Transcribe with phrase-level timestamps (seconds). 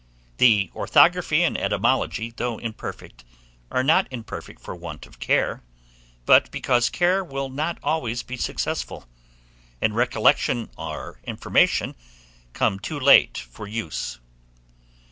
[0.37, 3.23] The orthography and etymology, though imperfect,
[3.71, 5.61] are not imperfect for want of care,
[6.25, 9.07] but because care will not always be successful,
[9.79, 11.93] and recollection or information
[12.53, 14.17] come too late for use.